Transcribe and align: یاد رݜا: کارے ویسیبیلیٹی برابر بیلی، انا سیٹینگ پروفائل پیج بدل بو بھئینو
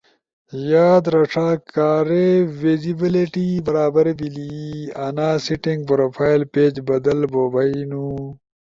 یاد 0.73 1.03
رݜا: 1.13 1.49
کارے 1.73 2.27
ویسیبیلیٹی 2.61 3.47
برابر 3.65 4.05
بیلی، 4.19 4.53
انا 5.05 5.29
سیٹینگ 5.45 5.81
پروفائل 5.89 6.41
پیج 6.53 6.73
بدل 6.89 7.19
بو 7.31 7.43
بھئینو 7.53 8.07